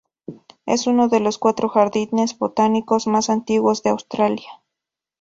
Es 0.65 0.87
uno 0.87 1.09
de 1.09 1.19
los 1.19 1.37
cuatro 1.37 1.69
jardines 1.69 2.35
botánicos 2.35 3.05
más 3.05 3.29
antiguos 3.29 3.83
de 3.83 3.91
Australia. 3.91 4.63